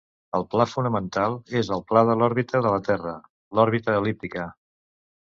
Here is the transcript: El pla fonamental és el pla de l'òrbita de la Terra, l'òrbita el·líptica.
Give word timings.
El 0.37 0.45
pla 0.53 0.65
fonamental 0.71 1.35
és 1.61 1.69
el 1.77 1.85
pla 1.93 2.03
de 2.09 2.17
l'òrbita 2.23 2.65
de 2.69 2.75
la 2.79 2.83
Terra, 2.91 3.17
l'òrbita 3.59 4.01
el·líptica. 4.03 4.53